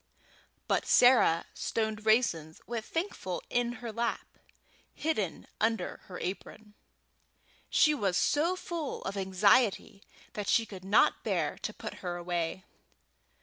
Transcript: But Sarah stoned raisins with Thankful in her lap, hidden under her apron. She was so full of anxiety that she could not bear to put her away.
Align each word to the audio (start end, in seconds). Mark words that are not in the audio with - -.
But 0.67 0.87
Sarah 0.87 1.45
stoned 1.53 2.07
raisins 2.07 2.59
with 2.65 2.85
Thankful 2.85 3.43
in 3.51 3.73
her 3.85 3.91
lap, 3.91 4.39
hidden 4.95 5.45
under 5.59 5.97
her 6.05 6.19
apron. 6.19 6.73
She 7.69 7.93
was 7.93 8.17
so 8.17 8.55
full 8.55 9.03
of 9.03 9.15
anxiety 9.15 10.01
that 10.33 10.47
she 10.49 10.65
could 10.65 10.83
not 10.83 11.23
bear 11.23 11.55
to 11.59 11.71
put 11.71 11.93
her 12.01 12.15
away. 12.17 12.65